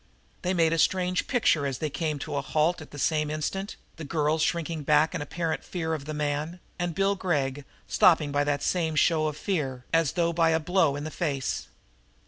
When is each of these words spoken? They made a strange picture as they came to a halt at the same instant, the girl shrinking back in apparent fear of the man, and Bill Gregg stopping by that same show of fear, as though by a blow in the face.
They 0.41 0.55
made 0.55 0.73
a 0.73 0.79
strange 0.79 1.27
picture 1.27 1.67
as 1.67 1.77
they 1.77 1.91
came 1.91 2.17
to 2.17 2.35
a 2.35 2.41
halt 2.41 2.81
at 2.81 2.89
the 2.89 2.97
same 2.97 3.29
instant, 3.29 3.75
the 3.97 4.03
girl 4.03 4.39
shrinking 4.39 4.81
back 4.81 5.13
in 5.13 5.21
apparent 5.21 5.63
fear 5.63 5.93
of 5.93 6.05
the 6.05 6.13
man, 6.15 6.59
and 6.79 6.95
Bill 6.95 7.13
Gregg 7.13 7.65
stopping 7.87 8.31
by 8.31 8.43
that 8.45 8.63
same 8.63 8.95
show 8.95 9.27
of 9.27 9.37
fear, 9.37 9.85
as 9.93 10.13
though 10.13 10.33
by 10.33 10.49
a 10.49 10.59
blow 10.59 10.95
in 10.95 11.03
the 11.03 11.11
face. 11.11 11.67